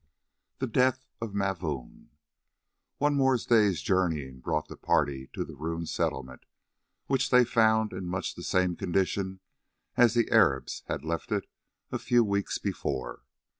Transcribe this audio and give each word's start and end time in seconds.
THE 0.57 0.65
DEATH 0.65 1.05
OF 1.21 1.35
MAVOOM 1.35 2.09
One 2.97 3.13
more 3.13 3.37
day's 3.37 3.83
journeying 3.83 4.39
brought 4.39 4.67
the 4.67 4.75
party 4.75 5.29
to 5.33 5.45
the 5.45 5.53
ruined 5.55 5.89
Settlement, 5.89 6.43
which 7.05 7.29
they 7.29 7.45
found 7.45 7.93
in 7.93 8.07
much 8.07 8.33
the 8.33 8.41
same 8.41 8.75
condition 8.75 9.41
as 9.95 10.15
the 10.15 10.31
Arabs 10.31 10.81
had 10.87 11.05
left 11.05 11.31
it 11.31 11.45
a 11.91 11.99
few 11.99 12.23
weeks 12.23 12.57
before. 12.57 13.21